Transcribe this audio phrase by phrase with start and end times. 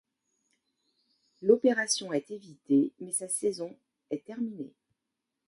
[1.43, 3.77] L'opération est évitée, mais sa saison
[4.09, 4.73] est terminée.